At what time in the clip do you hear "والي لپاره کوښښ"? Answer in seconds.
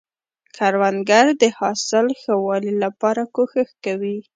2.45-3.69